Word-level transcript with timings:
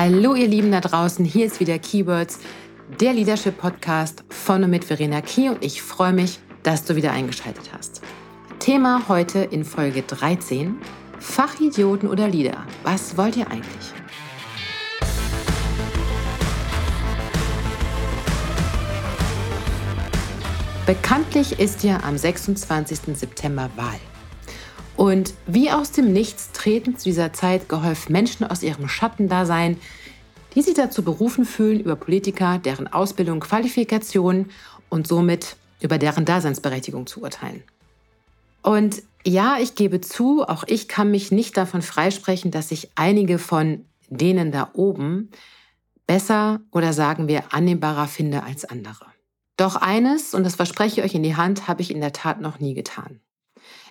Hallo 0.00 0.36
ihr 0.36 0.46
Lieben 0.46 0.70
da 0.70 0.80
draußen, 0.80 1.24
hier 1.24 1.44
ist 1.44 1.58
wieder 1.58 1.76
Keywords, 1.76 2.38
der 3.00 3.12
Leadership 3.14 3.58
Podcast 3.58 4.22
von 4.28 4.62
und 4.62 4.70
mit 4.70 4.84
Verena 4.84 5.20
Key 5.20 5.48
und 5.48 5.64
ich 5.64 5.82
freue 5.82 6.12
mich, 6.12 6.38
dass 6.62 6.84
du 6.84 6.94
wieder 6.94 7.10
eingeschaltet 7.10 7.72
hast. 7.76 8.00
Thema 8.60 9.08
heute 9.08 9.40
in 9.40 9.64
Folge 9.64 10.02
13, 10.02 10.76
Fachidioten 11.18 12.08
oder 12.08 12.28
Leader, 12.28 12.64
was 12.84 13.16
wollt 13.16 13.36
ihr 13.36 13.50
eigentlich? 13.50 13.92
Bekanntlich 20.86 21.58
ist 21.58 21.82
ja 21.82 22.04
am 22.04 22.16
26. 22.16 23.16
September 23.16 23.68
Wahl. 23.74 23.98
Und 24.98 25.32
wie 25.46 25.70
aus 25.70 25.92
dem 25.92 26.12
Nichts 26.12 26.50
treten 26.50 26.98
zu 26.98 27.04
dieser 27.04 27.32
Zeit 27.32 27.68
gehäuft 27.68 28.10
Menschen 28.10 28.44
aus 28.44 28.64
ihrem 28.64 28.88
Schattendasein, 28.88 29.78
die 30.56 30.62
sich 30.62 30.74
dazu 30.74 31.04
berufen 31.04 31.44
fühlen, 31.44 31.78
über 31.78 31.94
Politiker, 31.94 32.58
deren 32.58 32.88
Ausbildung, 32.88 33.38
Qualifikation 33.38 34.50
und 34.88 35.06
somit 35.06 35.54
über 35.80 35.98
deren 35.98 36.24
Daseinsberechtigung 36.24 37.06
zu 37.06 37.22
urteilen. 37.22 37.62
Und 38.62 39.04
ja, 39.24 39.58
ich 39.60 39.76
gebe 39.76 40.00
zu, 40.00 40.42
auch 40.42 40.64
ich 40.66 40.88
kann 40.88 41.12
mich 41.12 41.30
nicht 41.30 41.56
davon 41.56 41.82
freisprechen, 41.82 42.50
dass 42.50 42.72
ich 42.72 42.90
einige 42.96 43.38
von 43.38 43.84
denen 44.08 44.50
da 44.50 44.70
oben 44.72 45.30
besser 46.08 46.60
oder 46.72 46.92
sagen 46.92 47.28
wir 47.28 47.54
annehmbarer 47.54 48.08
finde 48.08 48.42
als 48.42 48.64
andere. 48.64 49.06
Doch 49.56 49.76
eines, 49.76 50.34
und 50.34 50.42
das 50.42 50.56
verspreche 50.56 51.00
ich 51.00 51.06
euch 51.06 51.14
in 51.14 51.22
die 51.22 51.36
Hand, 51.36 51.68
habe 51.68 51.82
ich 51.82 51.92
in 51.92 52.00
der 52.00 52.12
Tat 52.12 52.40
noch 52.40 52.58
nie 52.58 52.74
getan. 52.74 53.20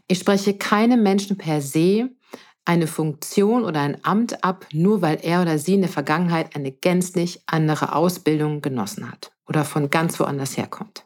Ich 0.07 0.19
spreche 0.19 0.57
keinem 0.57 1.03
Menschen 1.03 1.37
per 1.37 1.61
se 1.61 2.09
eine 2.67 2.87
Funktion 2.87 3.63
oder 3.63 3.81
ein 3.81 4.03
Amt 4.03 4.43
ab, 4.43 4.65
nur 4.73 5.01
weil 5.01 5.19
er 5.21 5.41
oder 5.41 5.57
sie 5.57 5.75
in 5.75 5.81
der 5.81 5.89
Vergangenheit 5.89 6.55
eine 6.55 6.71
gänzlich 6.71 7.41
andere 7.45 7.95
Ausbildung 7.95 8.61
genossen 8.61 9.09
hat 9.09 9.31
oder 9.47 9.63
von 9.63 9.89
ganz 9.89 10.19
woanders 10.19 10.57
herkommt. 10.57 11.05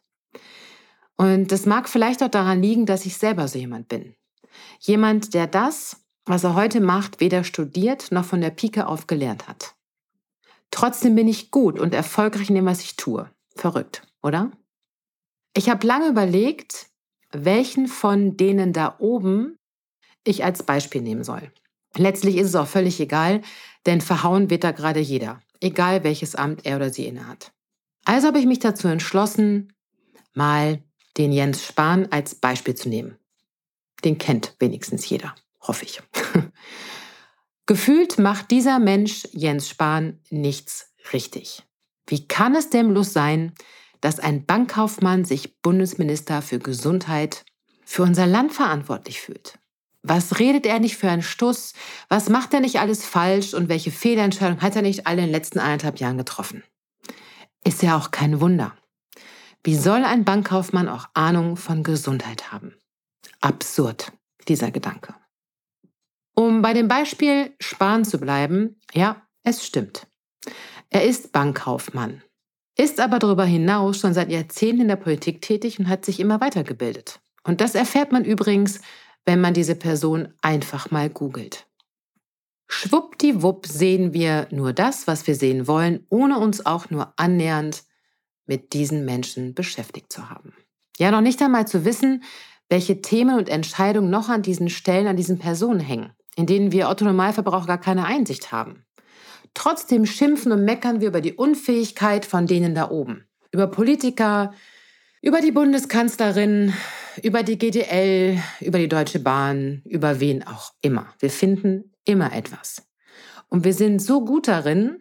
Und 1.17 1.51
das 1.51 1.67
mag 1.67 1.87
vielleicht 1.87 2.23
auch 2.23 2.29
daran 2.29 2.63
liegen, 2.63 2.87
dass 2.87 3.05
ich 3.05 3.17
selber 3.17 3.47
so 3.47 3.59
jemand 3.59 3.89
bin. 3.89 4.15
Jemand, 4.79 5.35
der 5.35 5.45
das, 5.45 6.03
was 6.25 6.43
er 6.43 6.55
heute 6.55 6.81
macht, 6.81 7.19
weder 7.19 7.43
studiert 7.43 8.11
noch 8.11 8.25
von 8.25 8.41
der 8.41 8.49
Pike 8.49 8.87
auf 8.87 9.05
gelernt 9.05 9.47
hat. 9.47 9.75
Trotzdem 10.71 11.15
bin 11.15 11.27
ich 11.27 11.51
gut 11.51 11.79
und 11.79 11.93
erfolgreich 11.93 12.49
in 12.49 12.55
dem, 12.55 12.65
was 12.65 12.81
ich 12.81 12.95
tue. 12.95 13.29
Verrückt, 13.55 14.07
oder? 14.23 14.51
Ich 15.55 15.69
habe 15.69 15.85
lange 15.85 16.07
überlegt, 16.07 16.87
welchen 17.31 17.87
von 17.87 18.37
denen 18.37 18.73
da 18.73 18.95
oben 18.99 19.57
ich 20.23 20.43
als 20.43 20.63
Beispiel 20.63 21.01
nehmen 21.01 21.23
soll. 21.23 21.51
Letztlich 21.97 22.37
ist 22.37 22.47
es 22.47 22.55
auch 22.55 22.67
völlig 22.67 22.99
egal, 22.99 23.41
denn 23.85 24.01
verhauen 24.01 24.49
wird 24.49 24.63
da 24.63 24.71
gerade 24.71 24.99
jeder, 24.99 25.41
egal 25.59 26.03
welches 26.03 26.35
Amt 26.35 26.65
er 26.65 26.77
oder 26.77 26.91
sie 26.91 27.05
innehat. 27.05 27.51
Also 28.05 28.27
habe 28.27 28.39
ich 28.39 28.45
mich 28.45 28.59
dazu 28.59 28.87
entschlossen, 28.87 29.73
mal 30.33 30.83
den 31.17 31.31
Jens 31.31 31.65
Spahn 31.65 32.07
als 32.11 32.35
Beispiel 32.35 32.75
zu 32.75 32.89
nehmen. 32.89 33.17
Den 34.03 34.17
kennt 34.17 34.55
wenigstens 34.59 35.07
jeder, 35.09 35.35
hoffe 35.59 35.85
ich. 35.85 36.01
Gefühlt 37.65 38.17
macht 38.17 38.51
dieser 38.51 38.79
Mensch 38.79 39.27
Jens 39.31 39.69
Spahn 39.69 40.19
nichts 40.29 40.93
richtig. 41.13 41.63
Wie 42.07 42.27
kann 42.27 42.55
es 42.55 42.69
denn 42.69 42.89
bloß 42.89 43.13
sein, 43.13 43.53
dass 44.01 44.19
ein 44.19 44.45
Bankkaufmann 44.45 45.25
sich 45.25 45.61
Bundesminister 45.61 46.41
für 46.41 46.59
Gesundheit 46.59 47.45
für 47.85 48.03
unser 48.03 48.25
Land 48.25 48.53
verantwortlich 48.53 49.21
fühlt. 49.21 49.59
Was 50.03 50.39
redet 50.39 50.65
er 50.65 50.79
nicht 50.79 50.97
für 50.97 51.09
einen 51.09 51.21
Stuss? 51.21 51.73
Was 52.09 52.29
macht 52.29 52.53
er 52.53 52.59
nicht 52.59 52.79
alles 52.79 53.05
falsch? 53.05 53.53
Und 53.53 53.69
welche 53.69 53.91
Fehlentscheidung 53.91 54.61
hat 54.61 54.75
er 54.75 54.81
nicht 54.81 55.05
alle 55.05 55.19
in 55.19 55.27
den 55.27 55.31
letzten 55.31 55.59
eineinhalb 55.59 55.99
Jahren 55.99 56.17
getroffen? 56.17 56.63
Ist 57.63 57.83
ja 57.83 57.97
auch 57.97 58.09
kein 58.09 58.41
Wunder. 58.41 58.75
Wie 59.63 59.75
soll 59.75 60.03
ein 60.03 60.25
Bankkaufmann 60.25 60.89
auch 60.89 61.09
Ahnung 61.13 61.55
von 61.55 61.83
Gesundheit 61.83 62.51
haben? 62.51 62.75
Absurd, 63.41 64.11
dieser 64.47 64.71
Gedanke. 64.71 65.13
Um 66.33 66.63
bei 66.63 66.73
dem 66.73 66.87
Beispiel 66.87 67.53
Sparen 67.59 68.03
zu 68.03 68.17
bleiben, 68.17 68.79
ja, 68.93 69.21
es 69.43 69.63
stimmt. 69.63 70.07
Er 70.89 71.03
ist 71.05 71.31
Bankkaufmann 71.31 72.23
ist 72.77 72.99
aber 72.99 73.19
darüber 73.19 73.45
hinaus 73.45 73.99
schon 73.99 74.13
seit 74.13 74.31
Jahrzehnten 74.31 74.83
in 74.83 74.87
der 74.87 74.95
Politik 74.95 75.41
tätig 75.41 75.79
und 75.79 75.89
hat 75.89 76.05
sich 76.05 76.19
immer 76.19 76.41
weitergebildet. 76.41 77.19
Und 77.43 77.61
das 77.61 77.75
erfährt 77.75 78.11
man 78.11 78.25
übrigens, 78.25 78.81
wenn 79.25 79.41
man 79.41 79.53
diese 79.53 79.75
Person 79.75 80.33
einfach 80.41 80.91
mal 80.91 81.09
googelt. 81.09 81.67
Schwuppdiwupp 82.67 83.67
sehen 83.67 84.13
wir 84.13 84.47
nur 84.51 84.71
das, 84.71 85.05
was 85.05 85.27
wir 85.27 85.35
sehen 85.35 85.67
wollen, 85.67 86.05
ohne 86.09 86.39
uns 86.39 86.65
auch 86.65 86.89
nur 86.89 87.13
annähernd 87.17 87.83
mit 88.45 88.73
diesen 88.73 89.03
Menschen 89.03 89.53
beschäftigt 89.53 90.11
zu 90.11 90.29
haben. 90.29 90.53
Ja, 90.97 91.11
noch 91.11 91.21
nicht 91.21 91.41
einmal 91.41 91.67
zu 91.67 91.83
wissen, 91.83 92.23
welche 92.69 93.01
Themen 93.01 93.37
und 93.37 93.49
Entscheidungen 93.49 94.09
noch 94.09 94.29
an 94.29 94.41
diesen 94.41 94.69
Stellen, 94.69 95.07
an 95.07 95.17
diesen 95.17 95.37
Personen 95.37 95.81
hängen, 95.81 96.13
in 96.37 96.45
denen 96.45 96.71
wir 96.71 96.87
Otto 96.87 97.05
gar 97.13 97.77
keine 97.77 98.05
Einsicht 98.05 98.53
haben. 98.53 98.85
Trotzdem 99.53 100.05
schimpfen 100.05 100.51
und 100.51 100.65
meckern 100.65 101.01
wir 101.01 101.09
über 101.09 101.21
die 101.21 101.33
Unfähigkeit 101.33 102.25
von 102.25 102.47
denen 102.47 102.73
da 102.73 102.89
oben. 102.89 103.27
Über 103.51 103.67
Politiker, 103.67 104.53
über 105.21 105.41
die 105.41 105.51
Bundeskanzlerin, 105.51 106.73
über 107.21 107.43
die 107.43 107.57
GDL, 107.57 108.41
über 108.59 108.79
die 108.79 108.87
Deutsche 108.87 109.19
Bahn, 109.19 109.81
über 109.85 110.19
wen 110.19 110.43
auch 110.43 110.73
immer. 110.81 111.13
Wir 111.19 111.29
finden 111.29 111.93
immer 112.05 112.33
etwas. 112.33 112.87
Und 113.49 113.65
wir 113.65 113.73
sind 113.73 114.01
so 114.01 114.23
gut 114.23 114.47
darin, 114.47 114.97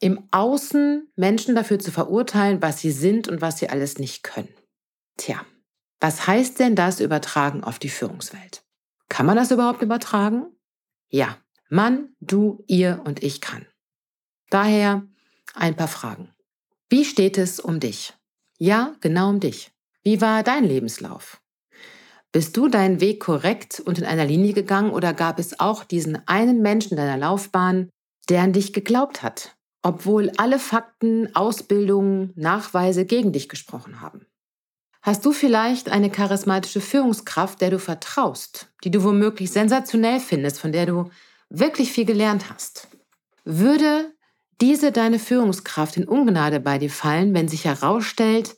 im 0.00 0.26
Außen 0.30 1.12
Menschen 1.16 1.54
dafür 1.54 1.78
zu 1.78 1.92
verurteilen, 1.92 2.62
was 2.62 2.80
sie 2.80 2.90
sind 2.90 3.28
und 3.28 3.42
was 3.42 3.58
sie 3.58 3.68
alles 3.68 3.98
nicht 3.98 4.22
können. 4.22 4.48
Tja, 5.18 5.44
was 6.00 6.26
heißt 6.26 6.58
denn 6.58 6.74
das 6.74 7.00
übertragen 7.00 7.62
auf 7.62 7.78
die 7.78 7.90
Führungswelt? 7.90 8.62
Kann 9.10 9.26
man 9.26 9.36
das 9.36 9.50
überhaupt 9.50 9.82
übertragen? 9.82 10.46
Ja, 11.10 11.36
Mann, 11.68 12.16
du, 12.20 12.64
ihr 12.66 13.02
und 13.04 13.22
ich 13.22 13.42
kann. 13.42 13.66
Daher 14.50 15.06
ein 15.54 15.76
paar 15.76 15.88
Fragen. 15.88 16.34
Wie 16.88 17.04
steht 17.04 17.38
es 17.38 17.60
um 17.60 17.78
dich? 17.78 18.14
Ja, 18.58 18.96
genau 19.00 19.30
um 19.30 19.38
dich. 19.38 19.70
Wie 20.02 20.20
war 20.20 20.42
dein 20.42 20.64
Lebenslauf? 20.64 21.40
Bist 22.32 22.56
du 22.56 22.68
deinen 22.68 23.00
Weg 23.00 23.20
korrekt 23.20 23.80
und 23.80 23.98
in 23.98 24.04
einer 24.04 24.24
Linie 24.24 24.52
gegangen 24.52 24.90
oder 24.90 25.14
gab 25.14 25.38
es 25.38 25.58
auch 25.60 25.84
diesen 25.84 26.26
einen 26.26 26.62
Menschen 26.62 26.96
deiner 26.96 27.16
Laufbahn, 27.16 27.90
der 28.28 28.42
an 28.42 28.52
dich 28.52 28.72
geglaubt 28.72 29.22
hat, 29.22 29.56
obwohl 29.82 30.30
alle 30.36 30.58
Fakten, 30.58 31.34
Ausbildungen, 31.34 32.32
Nachweise 32.34 33.04
gegen 33.04 33.32
dich 33.32 33.48
gesprochen 33.48 34.00
haben? 34.00 34.26
Hast 35.02 35.24
du 35.24 35.32
vielleicht 35.32 35.90
eine 35.90 36.10
charismatische 36.10 36.80
Führungskraft, 36.80 37.60
der 37.60 37.70
du 37.70 37.78
vertraust, 37.78 38.72
die 38.84 38.90
du 38.90 39.02
womöglich 39.04 39.50
sensationell 39.50 40.20
findest, 40.20 40.60
von 40.60 40.72
der 40.72 40.86
du 40.86 41.10
wirklich 41.48 41.90
viel 41.92 42.04
gelernt 42.04 42.50
hast? 42.50 42.88
Würde 43.44 44.12
diese 44.60 44.92
deine 44.92 45.18
Führungskraft 45.18 45.96
in 45.96 46.06
Ungnade 46.08 46.60
bei 46.60 46.78
dir 46.78 46.90
fallen, 46.90 47.34
wenn 47.34 47.48
sich 47.48 47.64
herausstellt, 47.64 48.56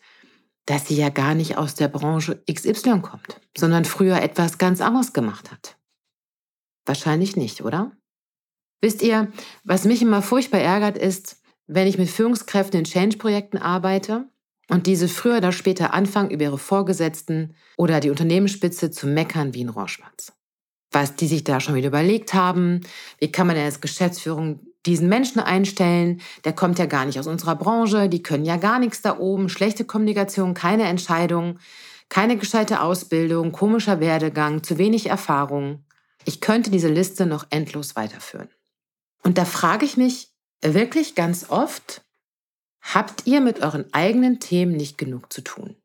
dass 0.67 0.87
sie 0.87 0.97
ja 0.97 1.09
gar 1.09 1.35
nicht 1.35 1.57
aus 1.57 1.75
der 1.75 1.89
Branche 1.89 2.43
XY 2.51 3.01
kommt, 3.01 3.41
sondern 3.57 3.85
früher 3.85 4.21
etwas 4.21 4.59
ganz 4.59 4.81
anderes 4.81 5.13
gemacht 5.13 5.51
hat? 5.51 5.77
Wahrscheinlich 6.85 7.37
nicht, 7.37 7.63
oder? 7.63 7.93
Wisst 8.81 9.03
ihr, 9.03 9.31
was 9.65 9.85
mich 9.85 10.03
immer 10.03 10.23
furchtbar 10.23 10.61
ärgert, 10.61 10.99
ist, 10.99 11.41
wenn 11.67 11.87
ich 11.87 11.99
mit 11.99 12.11
Führungskräften 12.11 12.81
in 12.81 12.85
Change-Projekten 12.85 13.59
arbeite 13.59 14.29
und 14.69 14.87
diese 14.87 15.09
früher 15.09 15.39
oder 15.39 15.53
später 15.53 15.95
anfangen, 15.95 16.31
über 16.31 16.45
ihre 16.45 16.59
Vorgesetzten 16.59 17.55
oder 17.77 18.01
die 18.01 18.11
Unternehmensspitze 18.11 18.91
zu 18.91 19.07
meckern 19.07 19.55
wie 19.55 19.65
ein 19.65 19.69
Rohrschwanz. 19.69 20.33
Was 20.91 21.15
die 21.15 21.29
sich 21.29 21.45
da 21.45 21.61
schon 21.61 21.77
wieder 21.77 21.89
überlegt 21.89 22.35
haben, 22.35 22.81
wie 23.19 23.31
kann 23.31 23.47
man 23.47 23.57
denn 23.57 23.65
als 23.65 23.81
Geschäftsführung 23.81 24.72
diesen 24.87 25.09
Menschen 25.09 25.41
einstellen, 25.41 26.21
der 26.45 26.53
kommt 26.53 26.79
ja 26.79 26.87
gar 26.87 27.05
nicht 27.05 27.19
aus 27.19 27.27
unserer 27.27 27.57
Branche, 27.57 28.09
die 28.09 28.23
können 28.23 28.45
ja 28.45 28.57
gar 28.57 28.79
nichts 28.79 29.03
da 29.03 29.19
oben, 29.19 29.49
schlechte 29.49 29.85
Kommunikation, 29.85 30.55
keine 30.55 30.85
Entscheidung, 30.85 31.59
keine 32.09 32.37
gescheite 32.37 32.81
Ausbildung, 32.81 33.53
komischer 33.53 34.01
Werdegang, 34.01 34.63
zu 34.63 34.79
wenig 34.79 35.07
Erfahrung. 35.07 35.85
Ich 36.25 36.41
könnte 36.41 36.71
diese 36.71 36.89
Liste 36.89 37.27
noch 37.27 37.47
endlos 37.51 37.97
weiterführen. 37.97 38.49
Und 39.23 39.39
da 39.39 39.45
frage 39.45 39.85
ich 39.85 39.97
mich 39.97 40.31
wirklich 40.63 41.15
ganz 41.15 41.49
oft, 41.49 42.03
habt 42.81 43.27
ihr 43.27 43.41
mit 43.41 43.61
euren 43.63 43.87
eigenen 43.93 44.41
Themen 44.41 44.73
nicht 44.73 44.99
genug 44.99 45.33
zu 45.33 45.43
tun? 45.43 45.77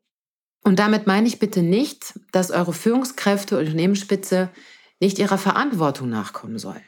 Und 0.64 0.78
damit 0.78 1.06
meine 1.06 1.28
ich 1.28 1.38
bitte 1.38 1.62
nicht, 1.62 2.18
dass 2.32 2.50
eure 2.50 2.72
Führungskräfte 2.72 3.56
und 3.56 3.64
Unternehmensspitze 3.64 4.50
nicht 5.00 5.18
ihrer 5.18 5.38
Verantwortung 5.38 6.10
nachkommen 6.10 6.58
sollen. 6.58 6.82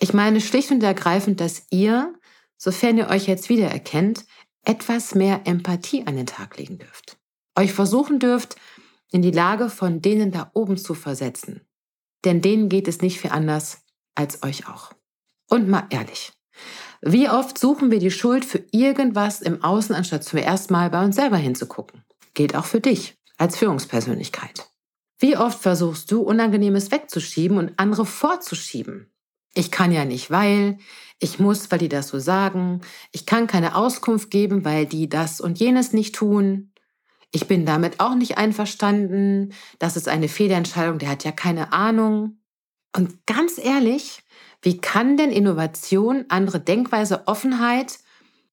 Ich 0.00 0.12
meine 0.12 0.40
schlicht 0.40 0.70
und 0.70 0.82
ergreifend, 0.82 1.40
dass 1.40 1.66
ihr, 1.70 2.14
sofern 2.56 2.98
ihr 2.98 3.08
euch 3.08 3.26
jetzt 3.26 3.48
wiedererkennt, 3.48 4.24
etwas 4.64 5.14
mehr 5.14 5.42
Empathie 5.44 6.06
an 6.06 6.16
den 6.16 6.26
Tag 6.26 6.56
legen 6.58 6.78
dürft. 6.78 7.18
Euch 7.56 7.72
versuchen 7.72 8.18
dürft, 8.18 8.56
in 9.10 9.22
die 9.22 9.30
Lage 9.30 9.70
von 9.70 10.02
denen 10.02 10.30
da 10.30 10.50
oben 10.54 10.76
zu 10.76 10.94
versetzen. 10.94 11.66
Denn 12.24 12.42
denen 12.42 12.68
geht 12.68 12.88
es 12.88 13.00
nicht 13.00 13.20
viel 13.20 13.30
anders 13.30 13.82
als 14.14 14.42
euch 14.42 14.68
auch. 14.68 14.92
Und 15.48 15.68
mal 15.68 15.86
ehrlich, 15.90 16.32
Wie 17.00 17.28
oft 17.28 17.58
suchen 17.58 17.90
wir 17.90 18.00
die 18.00 18.10
Schuld 18.10 18.44
für 18.44 18.64
irgendwas 18.72 19.40
im 19.40 19.62
Außen, 19.62 19.94
anstatt 19.94 20.24
zuerst 20.24 20.70
mal 20.70 20.90
bei 20.90 21.04
uns 21.04 21.14
selber 21.16 21.36
hinzugucken? 21.36 22.04
Gilt 22.34 22.56
auch 22.56 22.64
für 22.64 22.80
dich 22.80 23.16
als 23.36 23.56
Führungspersönlichkeit. 23.56 24.68
Wie 25.20 25.36
oft 25.36 25.60
versuchst 25.60 26.10
du, 26.10 26.22
Unangenehmes 26.22 26.90
wegzuschieben 26.90 27.56
und 27.56 27.72
andere 27.76 28.04
vorzuschieben? 28.04 29.12
Ich 29.54 29.70
kann 29.70 29.92
ja 29.92 30.04
nicht, 30.04 30.30
weil, 30.30 30.78
ich 31.18 31.38
muss, 31.38 31.70
weil 31.70 31.78
die 31.78 31.88
das 31.88 32.08
so 32.08 32.18
sagen, 32.18 32.80
ich 33.12 33.26
kann 33.26 33.46
keine 33.46 33.74
Auskunft 33.74 34.30
geben, 34.30 34.64
weil 34.64 34.86
die 34.86 35.08
das 35.08 35.40
und 35.40 35.58
jenes 35.58 35.92
nicht 35.92 36.14
tun. 36.14 36.72
Ich 37.30 37.46
bin 37.46 37.66
damit 37.66 38.00
auch 38.00 38.14
nicht 38.14 38.38
einverstanden. 38.38 39.52
Das 39.78 39.96
ist 39.96 40.08
eine 40.08 40.28
Fehlentscheidung, 40.28 40.98
der 40.98 41.10
hat 41.10 41.24
ja 41.24 41.32
keine 41.32 41.72
Ahnung. 41.72 42.38
Und 42.96 43.26
ganz 43.26 43.58
ehrlich, 43.58 44.22
wie 44.62 44.80
kann 44.80 45.16
denn 45.16 45.30
Innovation, 45.30 46.24
andere 46.28 46.60
Denkweise, 46.60 47.26
Offenheit 47.26 47.98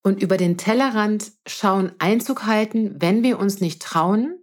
und 0.04 0.22
über 0.22 0.38
den 0.38 0.58
Tellerrand 0.58 1.32
schauen 1.48 1.92
Einzug 2.00 2.46
halten, 2.46 2.96
wenn 3.00 3.24
wir 3.24 3.40
uns 3.40 3.60
nicht 3.60 3.82
trauen, 3.82 4.38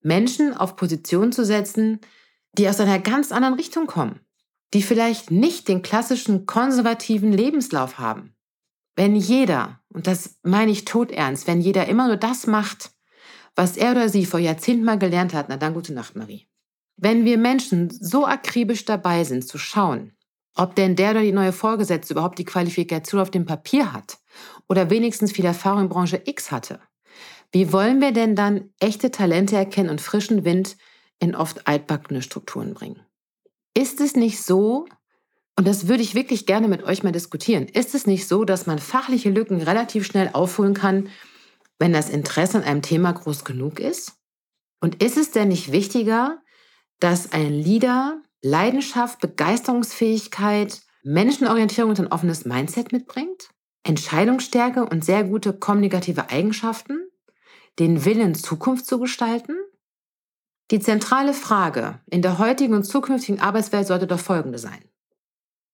Menschen 0.00 0.54
auf 0.54 0.76
Position 0.76 1.32
zu 1.32 1.44
setzen, 1.44 2.00
die 2.56 2.68
aus 2.68 2.80
einer 2.80 2.98
ganz 2.98 3.32
anderen 3.32 3.54
Richtung 3.54 3.86
kommen, 3.86 4.20
die 4.72 4.82
vielleicht 4.82 5.30
nicht 5.30 5.68
den 5.68 5.82
klassischen 5.82 6.46
konservativen 6.46 7.32
Lebenslauf 7.32 7.98
haben? 7.98 8.34
Wenn 8.96 9.16
jeder, 9.16 9.80
und 9.88 10.06
das 10.06 10.38
meine 10.42 10.70
ich 10.70 10.84
todernst, 10.84 11.46
wenn 11.46 11.60
jeder 11.60 11.86
immer 11.86 12.06
nur 12.06 12.16
das 12.16 12.46
macht, 12.46 12.92
was 13.56 13.76
er 13.76 13.92
oder 13.92 14.08
sie 14.08 14.26
vor 14.26 14.40
Jahrzehnten 14.40 14.84
mal 14.84 14.98
gelernt 14.98 15.34
hat, 15.34 15.48
na 15.48 15.56
dann 15.56 15.74
gute 15.74 15.92
Nacht, 15.92 16.16
Marie. 16.16 16.46
Wenn 16.96 17.24
wir 17.24 17.38
Menschen 17.38 17.90
so 17.90 18.26
akribisch 18.26 18.84
dabei 18.84 19.24
sind, 19.24 19.46
zu 19.46 19.58
schauen, 19.58 20.12
ob 20.54 20.76
denn 20.76 20.94
der 20.94 21.10
oder 21.10 21.22
die 21.22 21.32
neue 21.32 21.52
Vorgesetzte 21.52 22.14
überhaupt 22.14 22.38
die 22.38 22.44
Qualifikation 22.44 23.20
auf 23.20 23.30
dem 23.30 23.44
Papier 23.44 23.92
hat 23.92 24.18
oder 24.68 24.90
wenigstens 24.90 25.32
viel 25.32 25.44
Erfahrung 25.44 25.82
in 25.82 25.88
Branche 25.88 26.22
X 26.24 26.52
hatte, 26.52 26.80
wie 27.52 27.72
wollen 27.72 28.00
wir 28.00 28.12
denn 28.12 28.34
dann 28.34 28.70
echte 28.80 29.10
Talente 29.10 29.56
erkennen 29.56 29.90
und 29.90 30.00
frischen 30.00 30.44
Wind 30.44 30.76
in 31.20 31.34
oft 31.34 31.66
altbackene 31.66 32.22
Strukturen 32.22 32.74
bringen? 32.74 33.00
Ist 33.84 34.00
es 34.00 34.16
nicht 34.16 34.40
so, 34.40 34.86
und 35.58 35.68
das 35.68 35.88
würde 35.88 36.02
ich 36.02 36.14
wirklich 36.14 36.46
gerne 36.46 36.68
mit 36.68 36.84
euch 36.84 37.02
mal 37.02 37.12
diskutieren, 37.12 37.66
ist 37.66 37.94
es 37.94 38.06
nicht 38.06 38.26
so, 38.26 38.46
dass 38.46 38.64
man 38.64 38.78
fachliche 38.78 39.28
Lücken 39.28 39.60
relativ 39.60 40.06
schnell 40.06 40.30
aufholen 40.32 40.72
kann, 40.72 41.10
wenn 41.78 41.92
das 41.92 42.08
Interesse 42.08 42.56
an 42.56 42.64
einem 42.64 42.80
Thema 42.80 43.12
groß 43.12 43.44
genug 43.44 43.80
ist? 43.80 44.14
Und 44.80 45.02
ist 45.02 45.18
es 45.18 45.32
denn 45.32 45.48
nicht 45.48 45.70
wichtiger, 45.70 46.38
dass 46.98 47.32
ein 47.34 47.52
Leader 47.52 48.22
Leidenschaft, 48.40 49.20
Begeisterungsfähigkeit, 49.20 50.80
Menschenorientierung 51.02 51.90
und 51.90 52.00
ein 52.00 52.10
offenes 52.10 52.46
Mindset 52.46 52.90
mitbringt, 52.90 53.50
Entscheidungsstärke 53.82 54.86
und 54.86 55.04
sehr 55.04 55.24
gute 55.24 55.52
kommunikative 55.52 56.30
Eigenschaften, 56.30 57.06
den 57.78 58.06
Willen, 58.06 58.34
Zukunft 58.34 58.86
zu 58.86 58.98
gestalten? 58.98 59.52
Die 60.70 60.80
zentrale 60.80 61.34
Frage 61.34 62.00
in 62.10 62.22
der 62.22 62.38
heutigen 62.38 62.74
und 62.74 62.84
zukünftigen 62.84 63.40
Arbeitswelt 63.40 63.86
sollte 63.86 64.06
doch 64.06 64.20
folgende 64.20 64.58
sein. 64.58 64.82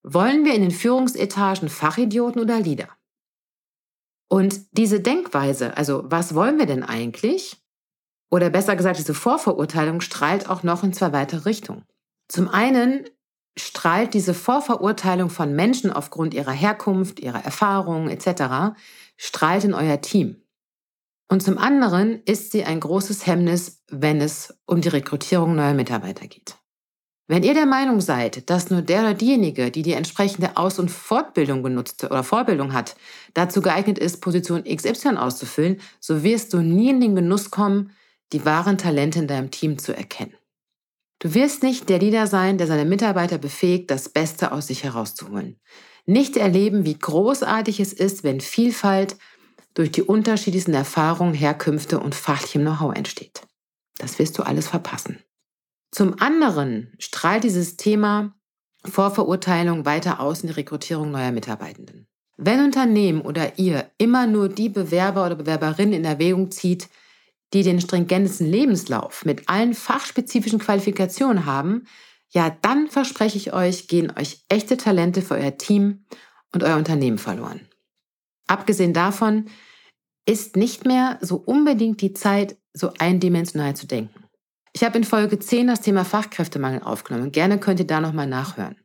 Wollen 0.03 0.45
wir 0.45 0.53
in 0.53 0.61
den 0.61 0.71
Führungsetagen 0.71 1.69
Fachidioten 1.69 2.41
oder 2.41 2.59
Leader? 2.59 2.89
Und 4.27 4.61
diese 4.71 4.99
Denkweise, 4.99 5.77
also 5.77 6.03
was 6.05 6.35
wollen 6.35 6.57
wir 6.57 6.65
denn 6.65 6.83
eigentlich? 6.83 7.61
Oder 8.29 8.49
besser 8.49 8.75
gesagt, 8.75 8.97
diese 8.97 9.13
Vorverurteilung 9.13 10.01
strahlt 10.01 10.49
auch 10.49 10.63
noch 10.63 10.83
in 10.83 10.93
zwei 10.93 11.11
weitere 11.11 11.45
Richtungen. 11.45 11.85
Zum 12.27 12.47
einen 12.47 13.05
strahlt 13.57 14.13
diese 14.13 14.33
Vorverurteilung 14.33 15.29
von 15.29 15.53
Menschen 15.53 15.91
aufgrund 15.91 16.33
ihrer 16.33 16.53
Herkunft, 16.53 17.19
ihrer 17.19 17.43
Erfahrungen 17.43 18.09
etc., 18.09 18.73
strahlt 19.17 19.65
in 19.65 19.73
euer 19.73 19.99
Team. 20.01 20.40
Und 21.31 21.41
zum 21.41 21.57
anderen 21.57 22.21
ist 22.25 22.51
sie 22.51 22.65
ein 22.65 22.81
großes 22.81 23.25
Hemmnis, 23.25 23.81
wenn 23.89 24.19
es 24.19 24.53
um 24.65 24.81
die 24.81 24.89
Rekrutierung 24.89 25.55
neuer 25.55 25.73
Mitarbeiter 25.73 26.27
geht. 26.27 26.57
Wenn 27.29 27.43
ihr 27.43 27.53
der 27.53 27.65
Meinung 27.65 28.01
seid, 28.01 28.49
dass 28.49 28.69
nur 28.69 28.81
der 28.81 28.99
oder 28.99 29.13
diejenige, 29.13 29.71
die 29.71 29.81
die 29.81 29.93
entsprechende 29.93 30.57
Aus- 30.57 30.77
und 30.77 30.91
Fortbildung 30.91 31.63
genutzt 31.63 32.03
oder 32.03 32.25
Vorbildung 32.25 32.73
hat, 32.73 32.97
dazu 33.33 33.61
geeignet 33.61 33.97
ist, 33.97 34.19
Position 34.19 34.65
XY 34.65 35.15
auszufüllen, 35.15 35.79
so 36.01 36.21
wirst 36.21 36.53
du 36.53 36.57
nie 36.57 36.89
in 36.89 36.99
den 36.99 37.15
Genuss 37.15 37.49
kommen, 37.49 37.91
die 38.33 38.43
wahren 38.43 38.77
Talente 38.77 39.19
in 39.19 39.27
deinem 39.27 39.51
Team 39.51 39.77
zu 39.77 39.95
erkennen. 39.95 40.35
Du 41.19 41.33
wirst 41.33 41.63
nicht 41.63 41.87
der 41.87 41.99
Leader 41.99 42.27
sein, 42.27 42.57
der 42.57 42.67
seine 42.67 42.83
Mitarbeiter 42.83 43.37
befähigt, 43.37 43.89
das 43.89 44.09
Beste 44.09 44.51
aus 44.51 44.67
sich 44.67 44.83
herauszuholen. 44.83 45.61
Nicht 46.05 46.35
erleben, 46.35 46.83
wie 46.83 46.99
großartig 46.99 47.79
es 47.79 47.93
ist, 47.93 48.25
wenn 48.25 48.41
Vielfalt 48.41 49.15
durch 49.73 49.91
die 49.91 50.03
unterschiedlichsten 50.03 50.73
Erfahrungen, 50.73 51.33
Herkünfte 51.33 51.99
und 51.99 52.15
fachlichem 52.15 52.61
Know-how 52.61 52.95
entsteht. 52.95 53.41
Das 53.97 54.19
wirst 54.19 54.37
du 54.37 54.43
alles 54.43 54.67
verpassen. 54.67 55.19
Zum 55.91 56.19
anderen 56.21 56.93
strahlt 56.99 57.43
dieses 57.43 57.77
Thema 57.77 58.33
Vorverurteilung 58.85 59.85
weiter 59.85 60.19
aus 60.19 60.41
in 60.41 60.47
die 60.47 60.53
Rekrutierung 60.53 61.11
neuer 61.11 61.31
Mitarbeitenden. 61.31 62.07
Wenn 62.37 62.63
Unternehmen 62.63 63.21
oder 63.21 63.59
ihr 63.59 63.91
immer 63.97 64.25
nur 64.25 64.49
die 64.49 64.69
Bewerber 64.69 65.25
oder 65.25 65.35
Bewerberinnen 65.35 65.93
in 65.93 66.05
Erwägung 66.05 66.49
zieht, 66.49 66.89
die 67.53 67.63
den 67.63 67.81
stringentesten 67.81 68.47
Lebenslauf 68.47 69.25
mit 69.25 69.47
allen 69.49 69.73
fachspezifischen 69.73 70.59
Qualifikationen 70.59 71.45
haben, 71.45 71.85
ja, 72.29 72.55
dann 72.61 72.87
verspreche 72.87 73.37
ich 73.37 73.53
euch, 73.53 73.87
gehen 73.87 74.11
euch 74.17 74.45
echte 74.47 74.77
Talente 74.77 75.21
für 75.21 75.35
euer 75.35 75.57
Team 75.57 76.05
und 76.53 76.63
euer 76.63 76.77
Unternehmen 76.77 77.17
verloren. 77.17 77.67
Abgesehen 78.51 78.91
davon 78.91 79.45
ist 80.25 80.57
nicht 80.57 80.85
mehr 80.85 81.17
so 81.21 81.37
unbedingt 81.37 82.01
die 82.01 82.11
Zeit, 82.11 82.57
so 82.73 82.91
eindimensional 82.99 83.77
zu 83.77 83.87
denken. 83.87 84.25
Ich 84.73 84.83
habe 84.83 84.97
in 84.97 85.05
Folge 85.05 85.39
10 85.39 85.67
das 85.67 85.79
Thema 85.79 86.03
Fachkräftemangel 86.03 86.83
aufgenommen. 86.83 87.31
Gerne 87.31 87.61
könnt 87.61 87.79
ihr 87.79 87.87
da 87.87 88.01
nochmal 88.01 88.27
nachhören. 88.27 88.75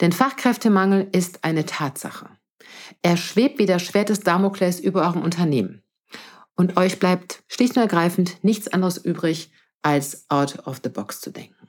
Denn 0.00 0.12
Fachkräftemangel 0.12 1.08
ist 1.10 1.42
eine 1.42 1.66
Tatsache. 1.66 2.28
Er 3.02 3.16
schwebt 3.16 3.58
wie 3.58 3.66
das 3.66 3.82
Schwert 3.82 4.10
des 4.10 4.20
Damokles 4.20 4.78
über 4.78 5.02
eurem 5.02 5.22
Unternehmen. 5.22 5.82
Und 6.54 6.76
euch 6.76 7.00
bleibt 7.00 7.42
schlicht 7.48 7.74
und 7.74 7.82
ergreifend 7.82 8.44
nichts 8.44 8.68
anderes 8.68 8.96
übrig, 8.96 9.50
als 9.82 10.30
out 10.30 10.68
of 10.68 10.82
the 10.84 10.88
box 10.88 11.20
zu 11.20 11.32
denken. 11.32 11.68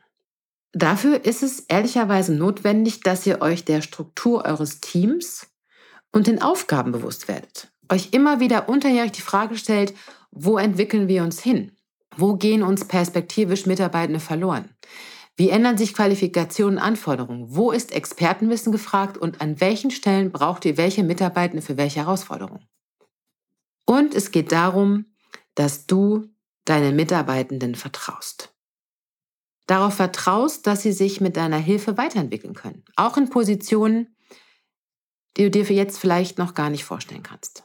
Dafür 0.73 1.25
ist 1.25 1.41
es 1.41 1.61
ehrlicherweise 1.61 2.35
notwendig, 2.35 3.01
dass 3.01 3.25
ihr 3.25 3.41
euch 3.41 3.65
der 3.65 3.81
Struktur 3.81 4.45
eures 4.45 4.79
Teams 4.79 5.47
und 6.11 6.27
den 6.27 6.41
Aufgaben 6.41 6.91
bewusst 6.91 7.27
werdet. 7.27 7.71
Euch 7.89 8.09
immer 8.11 8.39
wieder 8.39 8.69
unterjährig 8.69 9.11
die 9.11 9.21
Frage 9.21 9.57
stellt, 9.57 9.93
wo 10.31 10.57
entwickeln 10.57 11.07
wir 11.07 11.23
uns 11.23 11.41
hin? 11.41 11.71
Wo 12.15 12.35
gehen 12.35 12.63
uns 12.63 12.85
perspektivisch 12.85 13.65
Mitarbeitende 13.65 14.19
verloren? 14.19 14.69
Wie 15.35 15.49
ändern 15.49 15.77
sich 15.77 15.93
Qualifikationen 15.93 16.77
und 16.77 16.83
Anforderungen? 16.83 17.45
Wo 17.55 17.71
ist 17.71 17.93
Expertenwissen 17.93 18.71
gefragt 18.71 19.17
und 19.17 19.41
an 19.41 19.59
welchen 19.59 19.91
Stellen 19.91 20.31
braucht 20.31 20.65
ihr 20.65 20.77
welche 20.77 21.03
Mitarbeitende 21.03 21.61
für 21.61 21.77
welche 21.77 22.01
Herausforderungen? 22.01 22.67
Und 23.85 24.13
es 24.13 24.31
geht 24.31 24.51
darum, 24.51 25.05
dass 25.55 25.87
du 25.87 26.29
deinen 26.65 26.95
Mitarbeitenden 26.95 27.75
vertraust. 27.75 28.53
Darauf 29.67 29.95
vertraust, 29.95 30.67
dass 30.67 30.81
sie 30.81 30.91
sich 30.91 31.21
mit 31.21 31.37
deiner 31.37 31.57
Hilfe 31.57 31.97
weiterentwickeln 31.97 32.53
können. 32.53 32.83
Auch 32.95 33.17
in 33.17 33.29
Positionen, 33.29 34.15
die 35.37 35.43
du 35.43 35.51
dir 35.51 35.65
für 35.65 35.73
jetzt 35.73 35.99
vielleicht 35.99 36.37
noch 36.37 36.53
gar 36.53 36.69
nicht 36.69 36.83
vorstellen 36.83 37.23
kannst. 37.23 37.63